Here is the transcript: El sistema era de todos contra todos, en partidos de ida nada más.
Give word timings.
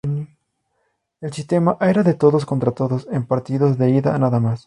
El 1.21 1.31
sistema 1.31 1.77
era 1.79 2.01
de 2.01 2.15
todos 2.15 2.47
contra 2.47 2.71
todos, 2.71 3.07
en 3.11 3.27
partidos 3.27 3.77
de 3.77 3.91
ida 3.91 4.17
nada 4.17 4.39
más. 4.39 4.59